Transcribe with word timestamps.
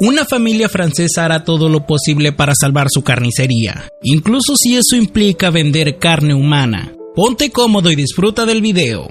Una 0.00 0.24
familia 0.24 0.68
francesa 0.68 1.24
hará 1.24 1.42
todo 1.42 1.68
lo 1.68 1.84
posible 1.84 2.30
para 2.30 2.52
salvar 2.54 2.86
su 2.88 3.02
carnicería, 3.02 3.90
incluso 4.00 4.54
si 4.54 4.76
eso 4.76 4.94
implica 4.94 5.50
vender 5.50 5.98
carne 5.98 6.34
humana. 6.34 6.92
Ponte 7.16 7.50
cómodo 7.50 7.90
y 7.90 7.96
disfruta 7.96 8.46
del 8.46 8.62
video. 8.62 9.08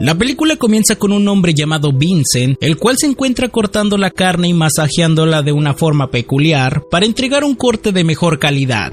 La 0.00 0.16
película 0.16 0.56
comienza 0.56 0.96
con 0.96 1.12
un 1.12 1.28
hombre 1.28 1.54
llamado 1.54 1.92
Vincent, 1.92 2.56
el 2.60 2.76
cual 2.76 2.96
se 2.98 3.06
encuentra 3.06 3.48
cortando 3.50 3.96
la 3.96 4.10
carne 4.10 4.48
y 4.48 4.52
masajeándola 4.52 5.42
de 5.42 5.52
una 5.52 5.74
forma 5.74 6.10
peculiar 6.10 6.82
para 6.90 7.06
entregar 7.06 7.44
un 7.44 7.54
corte 7.54 7.92
de 7.92 8.02
mejor 8.02 8.40
calidad. 8.40 8.92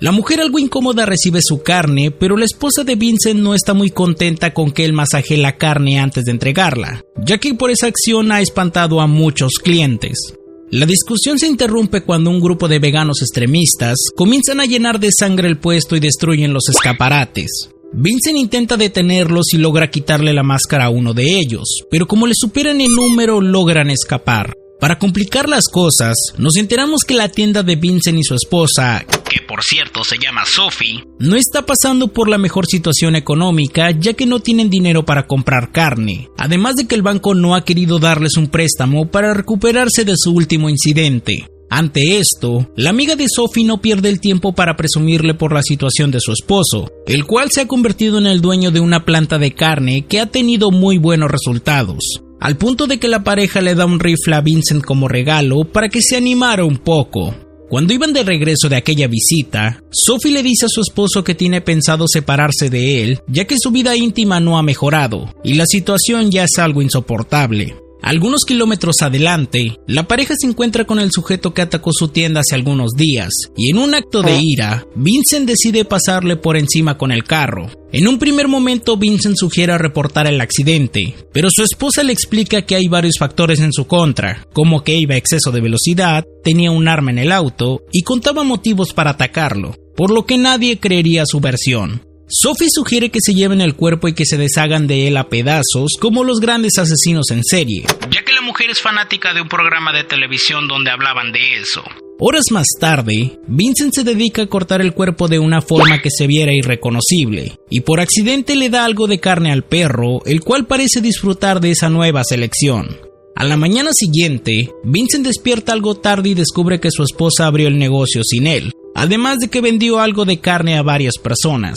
La 0.00 0.12
mujer 0.12 0.40
algo 0.40 0.58
incómoda 0.58 1.04
recibe 1.04 1.40
su 1.42 1.62
carne, 1.62 2.10
pero 2.10 2.38
la 2.38 2.46
esposa 2.46 2.84
de 2.84 2.96
Vincent 2.96 3.38
no 3.38 3.54
está 3.54 3.74
muy 3.74 3.90
contenta 3.90 4.54
con 4.54 4.72
que 4.72 4.86
él 4.86 4.94
masaje 4.94 5.36
la 5.36 5.58
carne 5.58 6.00
antes 6.00 6.24
de 6.24 6.30
entregarla, 6.30 7.04
ya 7.22 7.36
que 7.36 7.52
por 7.52 7.70
esa 7.70 7.86
acción 7.86 8.32
ha 8.32 8.40
espantado 8.40 9.02
a 9.02 9.06
muchos 9.06 9.58
clientes. 9.62 10.34
La 10.70 10.86
discusión 10.86 11.38
se 11.38 11.48
interrumpe 11.48 12.00
cuando 12.00 12.30
un 12.30 12.40
grupo 12.40 12.66
de 12.66 12.78
veganos 12.78 13.20
extremistas 13.20 13.96
comienzan 14.16 14.60
a 14.60 14.64
llenar 14.64 15.00
de 15.00 15.10
sangre 15.12 15.48
el 15.48 15.58
puesto 15.58 15.96
y 15.96 16.00
destruyen 16.00 16.54
los 16.54 16.70
escaparates. 16.70 17.68
Vincent 17.92 18.38
intenta 18.38 18.78
detenerlos 18.78 19.52
y 19.52 19.58
logra 19.58 19.90
quitarle 19.90 20.32
la 20.32 20.44
máscara 20.44 20.86
a 20.86 20.90
uno 20.90 21.12
de 21.12 21.24
ellos, 21.24 21.82
pero 21.90 22.06
como 22.06 22.26
le 22.26 22.34
superan 22.34 22.80
en 22.80 22.94
número 22.94 23.42
logran 23.42 23.90
escapar. 23.90 24.54
Para 24.80 24.98
complicar 24.98 25.46
las 25.46 25.68
cosas, 25.68 26.16
nos 26.38 26.56
enteramos 26.56 27.02
que 27.06 27.12
la 27.12 27.28
tienda 27.28 27.62
de 27.62 27.76
Vincent 27.76 28.18
y 28.18 28.24
su 28.24 28.34
esposa, 28.34 29.04
que 29.28 29.42
por 29.46 29.62
cierto 29.62 30.02
se 30.04 30.16
llama 30.16 30.44
Sophie, 30.46 31.04
no 31.18 31.36
está 31.36 31.66
pasando 31.66 32.08
por 32.08 32.30
la 32.30 32.38
mejor 32.38 32.64
situación 32.64 33.14
económica 33.14 33.90
ya 33.90 34.14
que 34.14 34.24
no 34.24 34.40
tienen 34.40 34.70
dinero 34.70 35.04
para 35.04 35.26
comprar 35.26 35.70
carne, 35.70 36.30
además 36.38 36.76
de 36.76 36.86
que 36.86 36.94
el 36.94 37.02
banco 37.02 37.34
no 37.34 37.54
ha 37.54 37.62
querido 37.62 37.98
darles 37.98 38.38
un 38.38 38.48
préstamo 38.48 39.10
para 39.10 39.34
recuperarse 39.34 40.06
de 40.06 40.14
su 40.16 40.32
último 40.32 40.70
incidente. 40.70 41.46
Ante 41.68 42.18
esto, 42.18 42.70
la 42.74 42.88
amiga 42.88 43.16
de 43.16 43.26
Sophie 43.28 43.64
no 43.64 43.82
pierde 43.82 44.08
el 44.08 44.18
tiempo 44.18 44.54
para 44.54 44.76
presumirle 44.76 45.34
por 45.34 45.52
la 45.52 45.62
situación 45.62 46.10
de 46.10 46.20
su 46.20 46.32
esposo, 46.32 46.90
el 47.06 47.26
cual 47.26 47.50
se 47.52 47.60
ha 47.60 47.68
convertido 47.68 48.16
en 48.16 48.26
el 48.26 48.40
dueño 48.40 48.70
de 48.70 48.80
una 48.80 49.04
planta 49.04 49.38
de 49.38 49.52
carne 49.52 50.06
que 50.06 50.20
ha 50.20 50.26
tenido 50.26 50.70
muy 50.70 50.96
buenos 50.96 51.30
resultados 51.30 52.22
al 52.40 52.56
punto 52.56 52.86
de 52.86 52.98
que 52.98 53.08
la 53.08 53.22
pareja 53.22 53.60
le 53.60 53.74
da 53.74 53.84
un 53.84 54.00
rifle 54.00 54.34
a 54.34 54.40
Vincent 54.40 54.82
como 54.82 55.08
regalo 55.08 55.64
para 55.64 55.88
que 55.88 56.00
se 56.02 56.16
animara 56.16 56.64
un 56.64 56.78
poco. 56.78 57.34
Cuando 57.68 57.94
iban 57.94 58.12
de 58.12 58.24
regreso 58.24 58.68
de 58.68 58.76
aquella 58.76 59.06
visita, 59.06 59.80
Sophie 59.92 60.32
le 60.32 60.42
dice 60.42 60.66
a 60.66 60.68
su 60.68 60.80
esposo 60.80 61.22
que 61.22 61.36
tiene 61.36 61.60
pensado 61.60 62.06
separarse 62.08 62.68
de 62.68 63.04
él, 63.04 63.20
ya 63.28 63.44
que 63.44 63.54
su 63.56 63.70
vida 63.70 63.94
íntima 63.94 64.40
no 64.40 64.58
ha 64.58 64.62
mejorado, 64.64 65.32
y 65.44 65.54
la 65.54 65.66
situación 65.66 66.32
ya 66.32 66.44
es 66.44 66.58
algo 66.58 66.82
insoportable. 66.82 67.76
Algunos 68.02 68.44
kilómetros 68.46 69.02
adelante, 69.02 69.76
la 69.86 70.08
pareja 70.08 70.34
se 70.38 70.46
encuentra 70.46 70.86
con 70.86 70.98
el 70.98 71.10
sujeto 71.12 71.52
que 71.52 71.62
atacó 71.62 71.92
su 71.92 72.08
tienda 72.08 72.40
hace 72.40 72.54
algunos 72.54 72.92
días, 72.92 73.30
y 73.56 73.70
en 73.70 73.78
un 73.78 73.94
acto 73.94 74.22
de 74.22 74.40
ira, 74.42 74.86
Vincent 74.96 75.46
decide 75.46 75.84
pasarle 75.84 76.36
por 76.36 76.56
encima 76.56 76.96
con 76.96 77.12
el 77.12 77.24
carro. 77.24 77.70
En 77.92 78.08
un 78.08 78.18
primer 78.18 78.48
momento, 78.48 78.96
Vincent 78.96 79.36
sugiere 79.36 79.76
reportar 79.76 80.26
el 80.26 80.40
accidente, 80.40 81.14
pero 81.32 81.48
su 81.50 81.62
esposa 81.62 82.02
le 82.02 82.12
explica 82.12 82.62
que 82.62 82.76
hay 82.76 82.88
varios 82.88 83.18
factores 83.18 83.60
en 83.60 83.72
su 83.72 83.86
contra, 83.86 84.46
como 84.52 84.82
que 84.82 84.96
iba 84.96 85.14
a 85.14 85.18
exceso 85.18 85.50
de 85.50 85.60
velocidad, 85.60 86.24
tenía 86.42 86.70
un 86.70 86.88
arma 86.88 87.10
en 87.10 87.18
el 87.18 87.32
auto 87.32 87.82
y 87.92 88.02
contaba 88.02 88.44
motivos 88.44 88.92
para 88.94 89.10
atacarlo, 89.10 89.76
por 89.96 90.10
lo 90.10 90.24
que 90.24 90.38
nadie 90.38 90.78
creería 90.78 91.26
su 91.26 91.40
versión. 91.40 92.09
Sophie 92.32 92.68
sugiere 92.70 93.10
que 93.10 93.18
se 93.20 93.34
lleven 93.34 93.60
el 93.60 93.74
cuerpo 93.74 94.06
y 94.06 94.14
que 94.14 94.24
se 94.24 94.36
deshagan 94.36 94.86
de 94.86 95.08
él 95.08 95.16
a 95.16 95.28
pedazos 95.28 95.96
como 96.00 96.22
los 96.22 96.38
grandes 96.38 96.78
asesinos 96.78 97.32
en 97.32 97.42
serie, 97.42 97.82
ya 98.08 98.24
que 98.24 98.32
la 98.32 98.40
mujer 98.40 98.70
es 98.70 98.80
fanática 98.80 99.34
de 99.34 99.40
un 99.40 99.48
programa 99.48 99.92
de 99.92 100.04
televisión 100.04 100.68
donde 100.68 100.92
hablaban 100.92 101.32
de 101.32 101.56
eso. 101.56 101.82
Horas 102.20 102.44
más 102.52 102.68
tarde, 102.78 103.40
Vincent 103.48 103.94
se 103.94 104.04
dedica 104.04 104.42
a 104.42 104.46
cortar 104.46 104.80
el 104.80 104.94
cuerpo 104.94 105.26
de 105.26 105.40
una 105.40 105.60
forma 105.60 106.00
que 106.00 106.10
se 106.10 106.28
viera 106.28 106.52
irreconocible, 106.54 107.58
y 107.68 107.80
por 107.80 107.98
accidente 107.98 108.54
le 108.54 108.68
da 108.68 108.84
algo 108.84 109.08
de 109.08 109.18
carne 109.18 109.50
al 109.50 109.64
perro, 109.64 110.24
el 110.24 110.42
cual 110.42 110.66
parece 110.66 111.00
disfrutar 111.00 111.60
de 111.60 111.72
esa 111.72 111.90
nueva 111.90 112.22
selección. 112.22 112.96
A 113.34 113.44
la 113.44 113.56
mañana 113.56 113.90
siguiente, 113.92 114.70
Vincent 114.84 115.26
despierta 115.26 115.72
algo 115.72 115.96
tarde 115.96 116.28
y 116.28 116.34
descubre 116.34 116.78
que 116.78 116.92
su 116.92 117.02
esposa 117.02 117.46
abrió 117.46 117.66
el 117.66 117.78
negocio 117.78 118.22
sin 118.22 118.46
él, 118.46 118.72
además 118.94 119.38
de 119.38 119.48
que 119.48 119.60
vendió 119.60 119.98
algo 119.98 120.26
de 120.26 120.38
carne 120.38 120.76
a 120.76 120.82
varias 120.82 121.18
personas. 121.18 121.76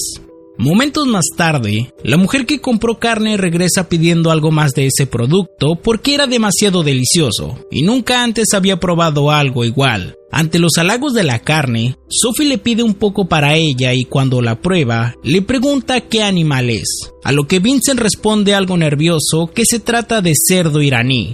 Momentos 0.58 1.08
más 1.08 1.26
tarde, 1.36 1.94
la 2.04 2.18
mujer 2.18 2.46
que 2.46 2.62
compró 2.62 3.00
carne 3.00 3.38
regresa 3.38 3.90
pidiendo 3.90 4.30
algo 4.30 4.52
más 4.52 4.74
de 4.74 4.86
ese 4.86 5.08
producto 5.08 5.76
porque 5.82 6.14
era 6.14 6.28
demasiado 6.28 6.84
delicioso 6.84 7.58
y 7.72 7.82
nunca 7.82 8.24
antes 8.24 8.54
había 8.54 8.80
probado 8.80 9.32
algo 9.32 9.66
igual. 9.66 10.16
Ante 10.32 10.58
los 10.58 10.78
halagos 10.78 11.14
de 11.14 11.24
la 11.24 11.40
carne, 11.40 11.96
Sophie 12.10 12.48
le 12.48 12.58
pide 12.58 12.82
un 12.82 12.96
poco 12.96 13.28
para 13.28 13.56
ella 13.56 13.94
y 13.94 14.04
cuando 14.04 14.42
la 14.42 14.60
prueba, 14.62 15.16
le 15.24 15.44
pregunta 15.44 16.02
qué 16.02 16.24
animal 16.24 16.72
es, 16.72 17.12
a 17.24 17.32
lo 17.32 17.44
que 17.44 17.60
Vincent 17.60 18.00
responde 18.00 18.56
algo 18.56 18.76
nervioso 18.76 19.52
que 19.54 19.64
se 19.64 19.80
trata 19.80 20.22
de 20.22 20.34
cerdo 20.36 20.82
iraní. 20.82 21.34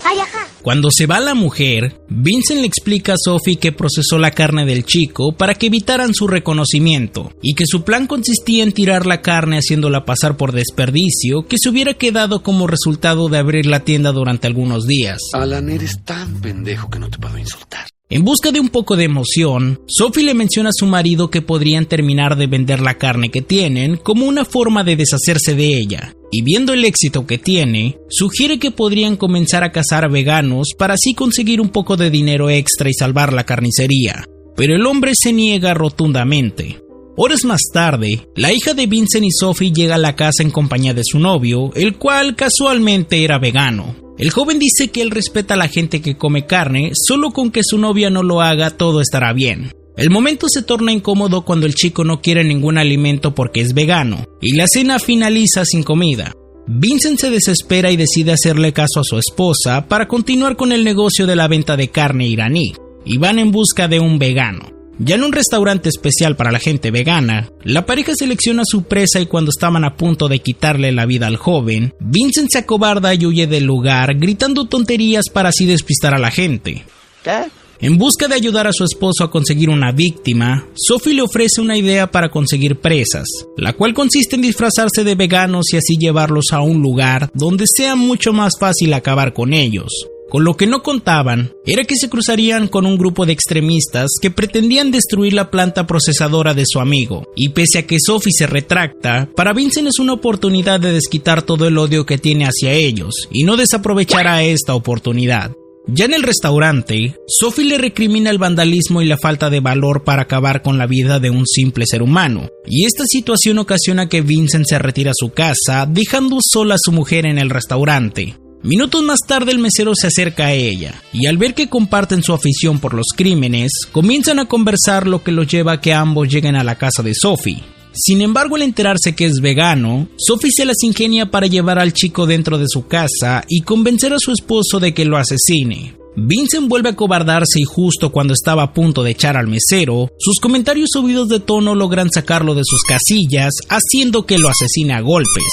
Cuando 0.70 0.92
se 0.92 1.08
va 1.08 1.20
la 1.20 1.34
mujer, 1.34 2.00
Vincent 2.10 2.60
le 2.60 2.68
explica 2.68 3.14
a 3.14 3.18
Sophie 3.18 3.56
que 3.56 3.72
procesó 3.72 4.20
la 4.20 4.30
carne 4.30 4.68
del 4.68 4.86
chico 4.86 5.32
para 5.32 5.56
que 5.56 5.66
evitaran 5.66 6.14
su 6.14 6.28
reconocimiento 6.28 7.32
y 7.42 7.56
que 7.56 7.64
su 7.66 7.84
plan 7.84 8.06
consistía 8.06 8.62
en 8.62 8.72
tirar 8.72 9.08
la 9.08 9.24
carne 9.24 9.58
haciéndola 9.58 10.06
pasar 10.06 10.38
por 10.38 10.52
desperdicio 10.52 11.48
que 11.48 11.58
se 11.60 11.70
hubiera 11.70 11.96
quedado 11.96 12.44
como 12.44 12.68
resultado 12.68 13.30
de 13.30 13.40
abrir 13.40 13.66
la 13.66 13.80
tienda 13.80 14.12
durante 14.12 14.46
algunos 14.46 14.86
días. 14.86 15.18
Alan, 15.34 15.70
eres 15.70 16.04
tan 16.06 16.40
pendejo 16.40 16.88
que 16.88 17.00
no 17.00 17.10
te 17.10 17.18
puedo 17.18 17.40
insultar. 17.40 17.88
En 18.12 18.24
busca 18.24 18.52
de 18.52 18.60
un 18.60 18.70
poco 18.70 18.96
de 18.96 19.06
emoción, 19.06 19.82
Sophie 19.88 20.24
le 20.24 20.36
menciona 20.36 20.70
a 20.70 20.74
su 20.74 20.86
marido 20.86 21.32
que 21.32 21.42
podrían 21.42 21.88
terminar 21.88 22.38
de 22.38 22.46
vender 22.46 22.80
la 22.80 23.00
carne 23.00 23.30
que 23.30 23.42
tienen 23.42 23.98
como 23.98 24.28
una 24.28 24.46
forma 24.46 24.84
de 24.84 24.96
deshacerse 24.96 25.56
de 25.56 25.80
ella, 25.80 26.16
y 26.32 26.44
viendo 26.44 26.74
el 26.74 26.86
éxito 26.86 27.26
que 27.26 27.38
tiene, 27.38 27.98
sugiere 28.10 28.60
que 28.60 28.72
podrían 28.72 29.16
comenzar 29.18 29.64
a 29.64 29.72
cazar 29.72 30.10
veganos 30.12 30.70
para 30.78 30.94
así 30.94 31.14
conseguir 31.14 31.62
un 31.62 31.70
poco 31.70 31.98
de 31.98 32.10
dinero 32.10 32.50
extra 32.50 32.90
y 32.90 32.94
salvar 32.94 33.34
la 33.34 33.46
carnicería. 33.46 34.26
Pero 34.56 34.76
el 34.76 34.86
hombre 34.86 35.14
se 35.16 35.34
niega 35.34 35.74
rotundamente. 35.74 36.82
Horas 37.16 37.44
más 37.44 37.62
tarde, 37.74 38.28
la 38.36 38.54
hija 38.54 38.74
de 38.74 38.88
Vincent 38.88 39.26
y 39.26 39.32
Sophie 39.32 39.74
llega 39.74 39.96
a 39.96 39.98
la 39.98 40.16
casa 40.16 40.44
en 40.44 40.52
compañía 40.52 40.94
de 40.94 41.04
su 41.04 41.20
novio, 41.20 41.72
el 41.76 41.98
cual 41.98 42.36
casualmente 42.36 43.24
era 43.24 43.40
vegano. 43.40 43.96
El 44.18 44.32
joven 44.32 44.60
dice 44.60 44.90
que 44.90 45.02
él 45.02 45.12
respeta 45.12 45.54
a 45.54 45.58
la 45.58 45.68
gente 45.68 46.02
que 46.02 46.18
come 46.18 46.46
carne, 46.46 46.92
solo 46.94 47.32
con 47.32 47.52
que 47.52 47.62
su 47.64 47.78
novia 47.78 48.10
no 48.10 48.22
lo 48.22 48.42
haga 48.42 48.72
todo 48.72 49.02
estará 49.02 49.34
bien. 49.34 49.72
El 50.00 50.12
momento 50.12 50.48
se 50.48 50.62
torna 50.62 50.94
incómodo 50.94 51.42
cuando 51.42 51.66
el 51.66 51.76
chico 51.76 52.06
no 52.06 52.22
quiere 52.22 52.46
ningún 52.46 52.78
alimento 52.78 53.36
porque 53.36 53.60
es 53.60 53.74
vegano, 53.74 54.26
y 54.40 54.56
la 54.56 54.66
cena 54.66 54.98
finaliza 54.98 55.66
sin 55.66 55.84
comida. 55.84 56.32
Vincent 56.68 57.20
se 57.20 57.30
desespera 57.30 57.92
y 57.92 57.98
decide 57.98 58.32
hacerle 58.32 58.72
caso 58.72 59.02
a 59.02 59.04
su 59.04 59.18
esposa 59.18 59.90
para 59.90 60.08
continuar 60.08 60.56
con 60.56 60.72
el 60.72 60.86
negocio 60.86 61.28
de 61.28 61.36
la 61.36 61.50
venta 61.50 61.76
de 61.76 61.90
carne 61.90 62.30
iraní, 62.30 62.76
y 63.04 63.18
van 63.18 63.40
en 63.40 63.52
busca 63.52 63.90
de 63.90 64.00
un 64.00 64.20
vegano. 64.20 64.72
Ya 65.00 65.16
en 65.16 65.24
un 65.24 65.34
restaurante 65.34 65.90
especial 65.90 66.38
para 66.38 66.54
la 66.54 66.60
gente 66.60 66.92
vegana, 66.92 67.50
la 67.66 67.86
pareja 67.86 68.14
selecciona 68.16 68.64
su 68.64 68.84
presa 68.84 69.20
y 69.20 69.26
cuando 69.26 69.50
estaban 69.50 69.84
a 69.84 69.98
punto 69.98 70.30
de 70.30 70.40
quitarle 70.40 70.94
la 70.94 71.08
vida 71.08 71.28
al 71.28 71.36
joven, 71.36 71.94
Vincent 72.00 72.52
se 72.52 72.60
acobarda 72.60 73.14
y 73.16 73.26
huye 73.26 73.48
del 73.48 73.66
lugar 73.66 74.18
gritando 74.18 74.64
tonterías 74.64 75.26
para 75.28 75.50
así 75.50 75.66
despistar 75.66 76.14
a 76.14 76.20
la 76.20 76.32
gente. 76.32 76.86
¿Qué? 77.22 77.50
En 77.82 77.98
busca 77.98 78.28
de 78.28 78.36
ayudar 78.36 78.68
a 78.68 78.74
su 78.74 78.84
esposo 78.84 79.24
a 79.24 79.32
conseguir 79.32 79.70
una 79.70 79.94
víctima, 79.94 80.68
Sophie 80.76 81.14
le 81.14 81.22
ofrece 81.22 81.62
una 81.62 81.78
idea 81.78 82.12
para 82.12 82.30
conseguir 82.30 82.76
presas, 82.82 83.26
la 83.56 83.72
cual 83.72 83.94
consiste 83.94 84.36
en 84.36 84.42
disfrazarse 84.42 85.06
de 85.06 85.16
veganos 85.16 85.72
y 85.72 85.78
así 85.78 85.96
llevarlos 85.98 86.52
a 86.52 86.60
un 86.60 86.82
lugar 86.82 87.32
donde 87.34 87.68
sea 87.68 87.96
mucho 87.96 88.34
más 88.34 88.54
fácil 88.60 88.94
acabar 88.94 89.32
con 89.32 89.54
ellos. 89.54 89.88
Con 90.30 90.44
lo 90.44 90.56
que 90.56 90.68
no 90.68 90.84
contaban 90.84 91.54
era 91.66 91.86
que 91.86 91.96
se 91.96 92.10
cruzarían 92.10 92.68
con 92.68 92.86
un 92.86 92.98
grupo 92.98 93.26
de 93.26 93.32
extremistas 93.32 94.12
que 94.22 94.30
pretendían 94.30 94.92
destruir 94.92 95.34
la 95.34 95.50
planta 95.50 95.88
procesadora 95.88 96.54
de 96.54 96.66
su 96.68 96.82
amigo, 96.82 97.32
y 97.34 97.50
pese 97.50 97.80
a 97.80 97.88
que 97.88 97.98
Sophie 98.00 98.34
se 98.34 98.46
retracta, 98.46 99.30
para 99.38 99.54
Vincent 99.54 99.88
es 99.88 100.00
una 100.00 100.14
oportunidad 100.14 100.82
de 100.82 100.92
desquitar 100.92 101.44
todo 101.44 101.66
el 101.66 101.78
odio 101.78 102.06
que 102.06 102.18
tiene 102.18 102.46
hacia 102.46 102.74
ellos, 102.74 103.30
y 103.32 103.44
no 103.44 103.56
desaprovechará 103.56 104.44
esta 104.44 104.76
oportunidad. 104.76 105.54
Ya 105.92 106.06
en 106.06 106.14
el 106.14 106.22
restaurante, 106.22 107.16
Sophie 107.28 107.66
le 107.66 107.80
recrimina 107.80 108.30
el 108.30 108.38
vandalismo 108.38 109.02
y 109.02 109.08
la 109.08 109.18
falta 109.18 109.50
de 109.50 109.60
valor 109.60 110.04
para 110.04 110.24
acabar 110.24 110.62
con 110.62 110.78
la 110.78 110.86
vida 110.86 111.20
de 111.20 111.32
un 111.32 111.48
simple 111.48 111.86
ser 111.88 112.04
humano, 112.04 112.50
y 112.68 112.86
esta 112.86 113.06
situación 113.06 113.58
ocasiona 113.58 114.08
que 114.08 114.22
Vincent 114.22 114.66
se 114.68 114.78
retire 114.78 115.10
a 115.10 115.16
su 115.16 115.32
casa, 115.32 115.88
dejando 115.90 116.38
sola 116.42 116.76
a 116.76 116.80
su 116.80 116.92
mujer 116.92 117.26
en 117.26 117.40
el 117.40 117.50
restaurante. 117.50 118.38
Minutos 118.62 119.02
más 119.04 119.20
tarde 119.26 119.52
el 119.52 119.58
mesero 119.58 119.96
se 119.96 120.08
acerca 120.08 120.48
a 120.48 120.54
ella, 120.54 121.02
y 121.12 121.26
al 121.26 121.38
ver 121.38 121.56
que 121.56 121.70
comparten 121.70 122.22
su 122.22 122.34
afición 122.34 122.80
por 122.80 122.94
los 122.94 123.08
crímenes, 123.16 123.72
comienzan 123.92 124.38
a 124.38 124.46
conversar 124.46 125.08
lo 125.08 125.24
que 125.24 125.32
los 125.32 125.48
lleva 125.48 125.74
a 125.74 125.82
que 125.82 125.94
ambos 125.94 126.28
lleguen 126.28 126.56
a 126.56 126.64
la 126.64 126.76
casa 126.76 127.02
de 127.02 127.16
Sophie. 127.16 127.64
Sin 127.94 128.22
embargo, 128.22 128.56
al 128.56 128.62
enterarse 128.62 129.16
que 129.16 129.26
es 129.26 129.42
vegano, 129.42 130.08
Sophie 130.18 130.52
se 130.52 130.66
las 130.66 130.84
ingenia 130.84 131.32
para 131.32 131.48
llevar 131.48 131.80
al 131.80 131.94
chico 131.94 132.26
dentro 132.26 132.58
de 132.58 132.68
su 132.68 132.88
casa 132.88 133.44
y 133.48 133.62
convencer 133.62 134.14
a 134.14 134.20
su 134.20 134.32
esposo 134.32 134.80
de 134.80 134.94
que 134.94 135.06
lo 135.06 135.18
asesine. 135.18 135.98
Vincent 136.16 136.68
vuelve 136.68 136.90
a 136.90 136.96
cobardarse 136.96 137.60
y 137.60 137.64
justo 137.64 138.12
cuando 138.12 138.34
estaba 138.34 138.64
a 138.64 138.74
punto 138.74 139.04
de 139.04 139.12
echar 139.12 139.38
al 139.38 139.48
mesero, 139.48 140.10
sus 140.20 140.40
comentarios 140.40 140.90
subidos 140.92 141.30
de 141.30 141.40
tono 141.40 141.76
logran 141.76 142.10
sacarlo 142.12 142.56
de 142.56 142.64
sus 142.66 142.82
casillas, 142.84 143.54
haciendo 143.70 144.26
que 144.26 144.38
lo 144.38 144.50
asesine 144.50 144.94
a 144.94 145.02
golpes. 145.02 145.44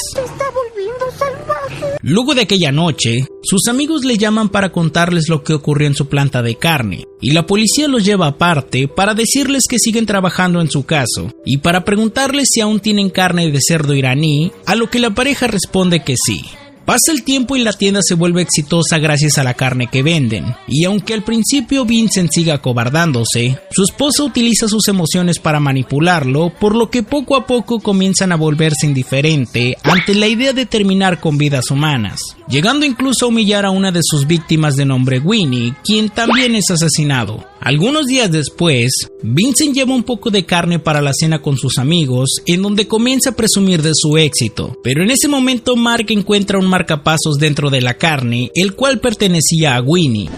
Luego 2.08 2.37
de 2.37 2.43
aquella 2.43 2.70
noche, 2.70 3.26
sus 3.43 3.67
amigos 3.67 4.05
le 4.05 4.17
llaman 4.17 4.49
para 4.49 4.70
contarles 4.70 5.29
lo 5.29 5.43
que 5.43 5.53
ocurrió 5.53 5.88
en 5.88 5.97
su 5.97 6.06
planta 6.06 6.41
de 6.41 6.55
carne, 6.55 7.03
y 7.20 7.32
la 7.32 7.47
policía 7.47 7.88
los 7.88 8.05
lleva 8.05 8.29
aparte 8.29 8.87
para 8.87 9.12
decirles 9.12 9.64
que 9.69 9.81
siguen 9.81 10.06
trabajando 10.06 10.61
en 10.61 10.70
su 10.70 10.85
caso, 10.85 11.35
y 11.44 11.56
para 11.56 11.85
preguntarles 11.85 12.47
si 12.53 12.61
aún 12.61 12.79
tienen 12.79 13.11
carne 13.11 13.50
de 13.50 13.58
cerdo 13.61 13.93
iraní, 13.93 14.53
a 14.67 14.76
lo 14.76 14.88
que 14.88 15.00
la 15.00 15.17
pareja 15.17 15.49
responde 15.49 16.05
que 16.05 16.14
sí. 16.17 16.43
Pasa 16.87 17.11
el 17.11 17.25
tiempo 17.25 17.56
y 17.56 17.65
la 17.65 17.73
tienda 17.73 17.99
se 18.00 18.15
vuelve 18.15 18.43
exitosa 18.43 18.99
gracias 18.99 19.38
a 19.38 19.43
la 19.43 19.55
carne 19.55 19.88
que 19.88 20.05
venden, 20.05 20.55
y 20.69 20.85
aunque 20.85 21.15
al 21.15 21.25
principio 21.25 21.85
Vincent 21.85 22.31
siga 22.33 22.59
cobardándose, 22.59 23.59
su 23.73 23.83
esposa 23.83 24.23
utiliza 24.23 24.69
sus 24.69 24.87
emociones 24.87 25.41
para 25.41 25.59
manipularlo, 25.59 26.53
por 26.61 26.77
lo 26.77 26.88
que 26.88 27.03
poco 27.03 27.35
a 27.35 27.44
poco 27.44 27.81
comienzan 27.81 28.31
a 28.31 28.37
volverse 28.37 28.87
indiferente 28.87 29.77
ante 29.83 30.15
la 30.15 30.29
idea 30.29 30.53
de 30.53 30.65
terminar 30.65 31.19
con 31.19 31.38
vidas 31.38 31.73
humanas, 31.73 32.21
llegando 32.49 32.87
incluso 32.87 33.25
a 33.25 33.29
humillar 33.31 33.67
a 33.67 33.71
una 33.73 33.91
de 33.91 34.00
sus 34.05 34.29
víctimas 34.29 34.77
de 34.77 34.85
nombre 34.85 35.19
Winnie, 35.19 35.75
quien 35.83 36.09
también 36.09 36.55
es 36.55 36.71
asesinado. 36.71 37.44
Algunos 37.66 38.06
días 38.06 38.30
después, 38.30 38.92
Vincent 39.24 39.74
lleva 39.74 39.92
un 39.92 40.04
poco 40.04 40.30
de 40.30 40.46
carne 40.46 40.78
para 40.78 41.02
la 41.02 41.10
cena 41.12 41.42
con 41.42 41.56
sus 41.56 41.78
amigos, 41.78 42.36
en 42.46 42.62
donde 42.62 42.86
comienza 42.86 43.30
a 43.30 43.34
presumir 43.34 43.82
de 43.82 43.90
su 43.92 44.16
éxito, 44.18 44.78
pero 44.84 45.02
en 45.02 45.10
ese 45.10 45.26
momento 45.26 45.74
Mark 45.74 46.06
encuentra 46.10 46.60
un 46.60 46.68
marcapasos 46.68 47.38
dentro 47.40 47.68
de 47.68 47.80
la 47.80 47.94
carne, 47.94 48.52
el 48.54 48.76
cual 48.76 49.00
pertenecía 49.00 49.74
a 49.74 49.82
Winnie. 49.82 50.30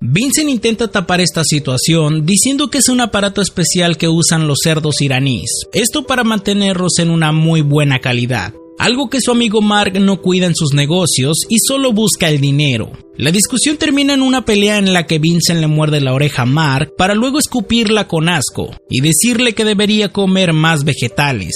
Vincent 0.00 0.48
intenta 0.48 0.90
tapar 0.90 1.20
esta 1.20 1.44
situación 1.44 2.24
diciendo 2.24 2.70
que 2.70 2.78
es 2.78 2.88
un 2.88 3.02
aparato 3.02 3.42
especial 3.42 3.98
que 3.98 4.08
usan 4.08 4.48
los 4.48 4.60
cerdos 4.64 5.02
iraníes, 5.02 5.66
esto 5.74 6.06
para 6.06 6.24
mantenerlos 6.24 7.00
en 7.00 7.10
una 7.10 7.32
muy 7.32 7.60
buena 7.60 7.98
calidad 7.98 8.54
algo 8.80 9.10
que 9.10 9.20
su 9.20 9.30
amigo 9.30 9.60
Mark 9.60 10.00
no 10.00 10.22
cuida 10.22 10.46
en 10.46 10.54
sus 10.54 10.72
negocios 10.72 11.40
y 11.50 11.58
solo 11.58 11.92
busca 11.92 12.30
el 12.30 12.40
dinero. 12.40 12.90
La 13.18 13.30
discusión 13.30 13.76
termina 13.76 14.14
en 14.14 14.22
una 14.22 14.46
pelea 14.46 14.78
en 14.78 14.94
la 14.94 15.06
que 15.06 15.18
Vincent 15.18 15.60
le 15.60 15.66
muerde 15.66 16.00
la 16.00 16.14
oreja 16.14 16.42
a 16.42 16.46
Mark 16.46 16.94
para 16.96 17.14
luego 17.14 17.38
escupirla 17.38 18.08
con 18.08 18.30
asco 18.30 18.70
y 18.88 19.02
decirle 19.02 19.52
que 19.52 19.66
debería 19.66 20.08
comer 20.08 20.54
más 20.54 20.84
vegetales. 20.84 21.52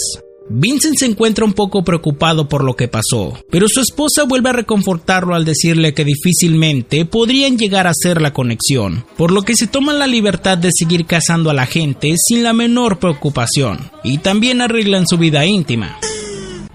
Vincent 0.51 0.99
se 0.99 1.07
encuentra 1.07 1.47
un 1.47 1.55
poco 1.55 1.83
preocupado 1.83 2.47
por 2.47 2.63
lo 2.63 2.77
que 2.77 2.89
pasó, 2.89 3.33
pero 3.51 3.69
su 3.69 3.81
esposa 3.81 4.25
vuelve 4.25 4.51
a 4.51 4.53
reconfortarlo 4.53 5.35
al 5.35 5.47
decirle 5.47 5.95
que 5.95 6.05
difícilmente 6.05 7.07
podrían 7.07 7.57
llegar 7.57 7.87
a 7.87 7.93
hacer 7.93 8.21
la 8.21 8.35
conexión, 8.35 9.07
por 9.17 9.31
lo 9.31 9.41
que 9.41 9.57
se 9.57 9.67
toman 9.67 9.99
la 9.99 10.07
libertad 10.07 10.59
de 10.59 10.69
seguir 10.71 11.07
cazando 11.07 11.49
a 11.49 11.55
la 11.55 11.65
gente 11.65 12.15
sin 12.19 12.43
la 12.43 12.53
menor 12.53 12.99
preocupación, 12.99 13.91
y 14.03 14.19
también 14.19 14.61
arreglan 14.61 15.07
su 15.07 15.17
vida 15.17 15.47
íntima. 15.47 15.99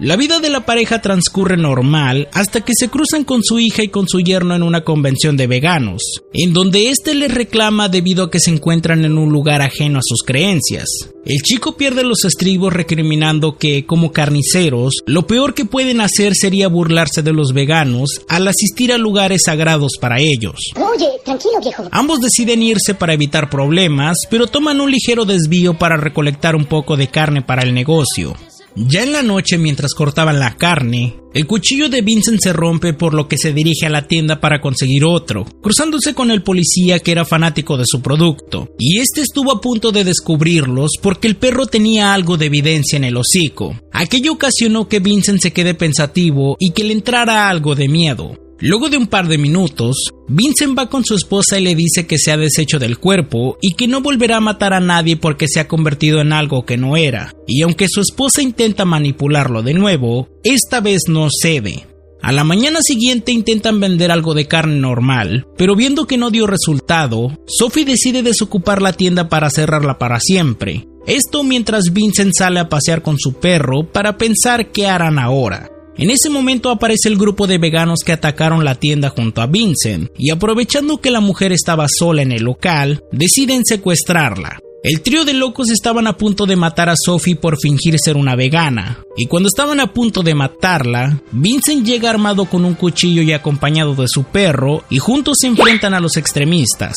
La 0.00 0.16
vida 0.16 0.40
de 0.40 0.48
la 0.48 0.64
pareja 0.64 1.02
transcurre 1.02 1.58
normal 1.58 2.28
hasta 2.32 2.62
que 2.62 2.72
se 2.74 2.88
cruzan 2.88 3.22
con 3.22 3.44
su 3.44 3.58
hija 3.58 3.82
y 3.82 3.88
con 3.88 4.08
su 4.08 4.20
yerno 4.20 4.56
en 4.56 4.62
una 4.62 4.82
convención 4.82 5.36
de 5.36 5.46
veganos, 5.46 6.00
en 6.32 6.54
donde 6.54 6.88
éste 6.88 7.14
les 7.14 7.34
reclama 7.34 7.90
debido 7.90 8.24
a 8.24 8.30
que 8.30 8.40
se 8.40 8.50
encuentran 8.50 9.04
en 9.04 9.18
un 9.18 9.30
lugar 9.30 9.60
ajeno 9.60 9.98
a 9.98 10.02
sus 10.02 10.22
creencias. 10.22 10.86
El 11.26 11.42
chico 11.42 11.76
pierde 11.76 12.02
los 12.02 12.24
estribos 12.24 12.72
recriminando 12.72 13.58
que, 13.58 13.84
como 13.84 14.10
carniceros, 14.10 14.94
lo 15.04 15.26
peor 15.26 15.52
que 15.52 15.66
pueden 15.66 16.00
hacer 16.00 16.32
sería 16.34 16.68
burlarse 16.68 17.22
de 17.22 17.34
los 17.34 17.52
veganos 17.52 18.22
al 18.26 18.48
asistir 18.48 18.94
a 18.94 18.96
lugares 18.98 19.42
sagrados 19.44 19.98
para 20.00 20.18
ellos. 20.18 20.54
Oye, 20.76 21.10
tranquilo 21.26 21.60
viejo. 21.62 21.84
Ambos 21.90 22.22
deciden 22.22 22.62
irse 22.62 22.94
para 22.94 23.12
evitar 23.12 23.50
problemas, 23.50 24.16
pero 24.30 24.46
toman 24.46 24.80
un 24.80 24.90
ligero 24.90 25.26
desvío 25.26 25.74
para 25.74 25.98
recolectar 25.98 26.56
un 26.56 26.64
poco 26.64 26.96
de 26.96 27.08
carne 27.08 27.42
para 27.42 27.64
el 27.64 27.74
negocio. 27.74 28.34
Ya 28.76 29.02
en 29.02 29.12
la 29.12 29.22
noche, 29.22 29.58
mientras 29.58 29.94
cortaban 29.94 30.38
la 30.38 30.56
carne, 30.56 31.16
el 31.34 31.46
cuchillo 31.46 31.88
de 31.88 32.02
Vincent 32.02 32.40
se 32.40 32.52
rompe 32.52 32.94
por 32.94 33.14
lo 33.14 33.28
que 33.28 33.36
se 33.36 33.52
dirige 33.52 33.86
a 33.86 33.90
la 33.90 34.06
tienda 34.06 34.40
para 34.40 34.60
conseguir 34.60 35.04
otro, 35.04 35.44
cruzándose 35.60 36.14
con 36.14 36.30
el 36.30 36.42
policía 36.42 36.98
que 37.00 37.12
era 37.12 37.24
fanático 37.24 37.76
de 37.76 37.84
su 37.86 38.00
producto, 38.00 38.70
y 38.78 38.98
este 38.98 39.20
estuvo 39.20 39.52
a 39.52 39.60
punto 39.60 39.92
de 39.92 40.04
descubrirlos 40.04 40.92
porque 41.02 41.28
el 41.28 41.36
perro 41.36 41.66
tenía 41.66 42.14
algo 42.14 42.36
de 42.36 42.46
evidencia 42.46 42.96
en 42.96 43.04
el 43.04 43.16
hocico. 43.16 43.78
Aquello 43.92 44.32
ocasionó 44.32 44.88
que 44.88 45.00
Vincent 45.00 45.40
se 45.40 45.52
quede 45.52 45.74
pensativo 45.74 46.56
y 46.58 46.70
que 46.70 46.84
le 46.84 46.92
entrara 46.92 47.48
algo 47.48 47.74
de 47.74 47.88
miedo. 47.88 48.49
Luego 48.62 48.90
de 48.90 48.98
un 48.98 49.06
par 49.06 49.26
de 49.26 49.38
minutos, 49.38 50.10
Vincent 50.28 50.78
va 50.78 50.90
con 50.90 51.02
su 51.02 51.14
esposa 51.14 51.58
y 51.58 51.64
le 51.64 51.74
dice 51.74 52.06
que 52.06 52.18
se 52.18 52.30
ha 52.30 52.36
deshecho 52.36 52.78
del 52.78 52.98
cuerpo 52.98 53.56
y 53.62 53.72
que 53.72 53.88
no 53.88 54.02
volverá 54.02 54.36
a 54.36 54.40
matar 54.40 54.74
a 54.74 54.80
nadie 54.80 55.16
porque 55.16 55.48
se 55.48 55.60
ha 55.60 55.68
convertido 55.68 56.20
en 56.20 56.34
algo 56.34 56.66
que 56.66 56.76
no 56.76 56.98
era. 56.98 57.34
Y 57.46 57.62
aunque 57.62 57.86
su 57.88 58.02
esposa 58.02 58.42
intenta 58.42 58.84
manipularlo 58.84 59.62
de 59.62 59.72
nuevo, 59.72 60.28
esta 60.44 60.80
vez 60.80 61.04
no 61.08 61.28
cede. 61.30 61.86
A 62.20 62.32
la 62.32 62.44
mañana 62.44 62.80
siguiente 62.82 63.32
intentan 63.32 63.80
vender 63.80 64.10
algo 64.10 64.34
de 64.34 64.46
carne 64.46 64.78
normal, 64.78 65.46
pero 65.56 65.74
viendo 65.74 66.06
que 66.06 66.18
no 66.18 66.30
dio 66.30 66.46
resultado, 66.46 67.38
Sophie 67.46 67.86
decide 67.86 68.22
desocupar 68.22 68.82
la 68.82 68.92
tienda 68.92 69.30
para 69.30 69.48
cerrarla 69.48 69.98
para 69.98 70.20
siempre. 70.20 70.86
Esto 71.06 71.44
mientras 71.44 71.94
Vincent 71.94 72.32
sale 72.36 72.60
a 72.60 72.68
pasear 72.68 73.00
con 73.00 73.18
su 73.18 73.40
perro 73.40 73.90
para 73.90 74.18
pensar 74.18 74.70
qué 74.70 74.86
harán 74.86 75.18
ahora. 75.18 75.70
En 76.00 76.08
ese 76.08 76.30
momento 76.30 76.70
aparece 76.70 77.10
el 77.10 77.18
grupo 77.18 77.46
de 77.46 77.58
veganos 77.58 78.00
que 78.06 78.12
atacaron 78.12 78.64
la 78.64 78.74
tienda 78.74 79.10
junto 79.10 79.42
a 79.42 79.46
Vincent 79.46 80.10
y 80.16 80.30
aprovechando 80.30 80.96
que 80.96 81.10
la 81.10 81.20
mujer 81.20 81.52
estaba 81.52 81.88
sola 81.90 82.22
en 82.22 82.32
el 82.32 82.42
local, 82.42 83.04
deciden 83.12 83.66
secuestrarla. 83.66 84.60
El 84.82 85.02
trío 85.02 85.26
de 85.26 85.34
locos 85.34 85.70
estaban 85.70 86.06
a 86.06 86.16
punto 86.16 86.46
de 86.46 86.56
matar 86.56 86.88
a 86.88 86.94
Sophie 86.96 87.36
por 87.36 87.58
fingir 87.60 87.98
ser 87.98 88.16
una 88.16 88.34
vegana, 88.34 89.04
y 89.14 89.26
cuando 89.26 89.50
estaban 89.50 89.78
a 89.78 89.92
punto 89.92 90.22
de 90.22 90.34
matarla, 90.34 91.22
Vincent 91.32 91.84
llega 91.84 92.08
armado 92.08 92.46
con 92.46 92.64
un 92.64 92.72
cuchillo 92.72 93.20
y 93.20 93.34
acompañado 93.34 93.94
de 93.94 94.08
su 94.08 94.24
perro, 94.24 94.84
y 94.88 94.96
juntos 94.96 95.36
se 95.38 95.48
enfrentan 95.48 95.92
a 95.92 96.00
los 96.00 96.16
extremistas. 96.16 96.94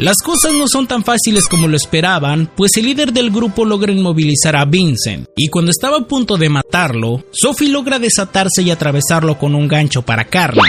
Las 0.00 0.16
cosas 0.24 0.54
no 0.54 0.64
son 0.66 0.86
tan 0.86 1.04
fáciles 1.04 1.46
como 1.46 1.68
lo 1.68 1.76
esperaban, 1.76 2.50
pues 2.56 2.70
el 2.78 2.86
líder 2.86 3.12
del 3.12 3.30
grupo 3.30 3.66
logra 3.66 3.92
inmovilizar 3.92 4.56
a 4.56 4.64
Vincent, 4.64 5.28
y 5.36 5.48
cuando 5.48 5.70
estaba 5.70 5.98
a 5.98 6.06
punto 6.06 6.38
de 6.38 6.48
matarlo, 6.48 7.22
Sophie 7.30 7.68
logra 7.68 7.98
desatarse 7.98 8.62
y 8.62 8.70
atravesarlo 8.70 9.36
con 9.36 9.54
un 9.54 9.68
gancho 9.68 10.00
para 10.00 10.24
carne. 10.24 10.62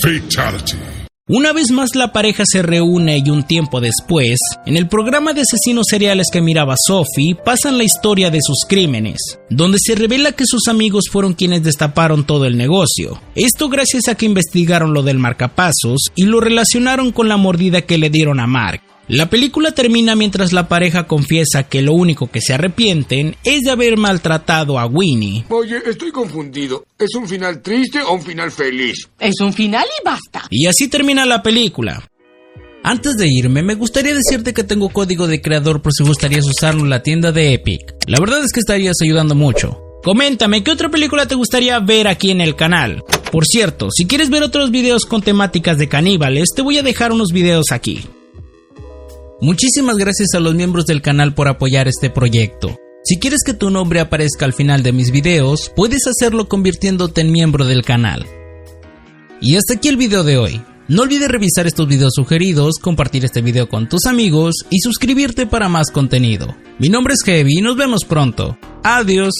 Fatality. 0.00 1.07
Una 1.30 1.52
vez 1.52 1.70
más 1.70 1.94
la 1.94 2.10
pareja 2.10 2.44
se 2.46 2.62
reúne 2.62 3.22
y 3.22 3.28
un 3.28 3.42
tiempo 3.42 3.82
después, 3.82 4.38
en 4.64 4.78
el 4.78 4.88
programa 4.88 5.34
de 5.34 5.42
asesinos 5.42 5.88
seriales 5.90 6.28
que 6.32 6.40
miraba 6.40 6.74
Sophie, 6.78 7.34
pasan 7.34 7.76
la 7.76 7.84
historia 7.84 8.30
de 8.30 8.38
sus 8.40 8.60
crímenes, 8.66 9.38
donde 9.50 9.76
se 9.78 9.94
revela 9.94 10.32
que 10.32 10.46
sus 10.46 10.68
amigos 10.68 11.04
fueron 11.12 11.34
quienes 11.34 11.62
destaparon 11.62 12.24
todo 12.24 12.46
el 12.46 12.56
negocio. 12.56 13.20
Esto 13.34 13.68
gracias 13.68 14.08
a 14.08 14.14
que 14.14 14.24
investigaron 14.24 14.94
lo 14.94 15.02
del 15.02 15.18
marcapasos 15.18 16.06
y 16.16 16.22
lo 16.22 16.40
relacionaron 16.40 17.12
con 17.12 17.28
la 17.28 17.36
mordida 17.36 17.82
que 17.82 17.98
le 17.98 18.08
dieron 18.08 18.40
a 18.40 18.46
Mark. 18.46 18.80
La 19.08 19.30
película 19.30 19.72
termina 19.72 20.14
mientras 20.14 20.52
la 20.52 20.68
pareja 20.68 21.06
confiesa 21.06 21.62
que 21.62 21.80
lo 21.80 21.94
único 21.94 22.30
que 22.30 22.42
se 22.42 22.52
arrepienten 22.52 23.36
es 23.42 23.62
de 23.62 23.70
haber 23.70 23.96
maltratado 23.96 24.78
a 24.78 24.84
Winnie. 24.84 25.46
Oye, 25.48 25.80
estoy 25.86 26.10
confundido. 26.10 26.84
¿Es 26.98 27.14
un 27.14 27.26
final 27.26 27.62
triste 27.62 28.02
o 28.02 28.12
un 28.12 28.22
final 28.22 28.50
feliz? 28.50 29.08
Es 29.18 29.40
un 29.40 29.54
final 29.54 29.86
y 29.86 30.04
basta. 30.04 30.46
Y 30.50 30.66
así 30.66 30.88
termina 30.88 31.24
la 31.24 31.42
película. 31.42 32.06
Antes 32.82 33.16
de 33.16 33.26
irme, 33.26 33.62
me 33.62 33.76
gustaría 33.76 34.14
decirte 34.14 34.52
que 34.52 34.62
tengo 34.62 34.90
código 34.90 35.26
de 35.26 35.40
creador 35.40 35.80
por 35.80 35.94
si 35.94 36.04
gustarías 36.04 36.44
usarlo 36.46 36.82
en 36.82 36.90
la 36.90 37.02
tienda 37.02 37.32
de 37.32 37.54
Epic. 37.54 37.94
La 38.06 38.20
verdad 38.20 38.44
es 38.44 38.52
que 38.52 38.60
estarías 38.60 38.96
ayudando 39.02 39.34
mucho. 39.34 39.80
Coméntame 40.04 40.62
qué 40.62 40.70
otra 40.70 40.90
película 40.90 41.26
te 41.26 41.34
gustaría 41.34 41.78
ver 41.80 42.08
aquí 42.08 42.30
en 42.30 42.42
el 42.42 42.56
canal. 42.56 43.02
Por 43.32 43.46
cierto, 43.46 43.88
si 43.90 44.06
quieres 44.06 44.28
ver 44.28 44.42
otros 44.42 44.70
videos 44.70 45.06
con 45.06 45.22
temáticas 45.22 45.78
de 45.78 45.88
caníbales, 45.88 46.50
te 46.54 46.60
voy 46.60 46.76
a 46.76 46.82
dejar 46.82 47.10
unos 47.10 47.32
videos 47.32 47.72
aquí. 47.72 48.04
Muchísimas 49.40 49.96
gracias 49.96 50.30
a 50.34 50.40
los 50.40 50.56
miembros 50.56 50.84
del 50.86 51.00
canal 51.00 51.32
por 51.32 51.46
apoyar 51.46 51.86
este 51.86 52.10
proyecto. 52.10 52.76
Si 53.04 53.18
quieres 53.18 53.40
que 53.46 53.54
tu 53.54 53.70
nombre 53.70 54.00
aparezca 54.00 54.44
al 54.44 54.52
final 54.52 54.82
de 54.82 54.92
mis 54.92 55.12
videos, 55.12 55.70
puedes 55.76 56.08
hacerlo 56.08 56.48
convirtiéndote 56.48 57.20
en 57.20 57.30
miembro 57.30 57.64
del 57.64 57.84
canal. 57.84 58.26
Y 59.40 59.54
hasta 59.54 59.74
aquí 59.74 59.88
el 59.88 59.96
video 59.96 60.24
de 60.24 60.38
hoy. 60.38 60.60
No 60.88 61.02
olvides 61.02 61.28
revisar 61.28 61.68
estos 61.68 61.86
videos 61.86 62.14
sugeridos, 62.14 62.78
compartir 62.80 63.24
este 63.24 63.40
video 63.40 63.68
con 63.68 63.88
tus 63.88 64.06
amigos 64.06 64.56
y 64.70 64.80
suscribirte 64.80 65.46
para 65.46 65.68
más 65.68 65.90
contenido. 65.92 66.56
Mi 66.80 66.88
nombre 66.88 67.14
es 67.14 67.22
Heavy 67.24 67.58
y 67.58 67.62
nos 67.62 67.76
vemos 67.76 68.04
pronto. 68.08 68.58
Adiós. 68.82 69.34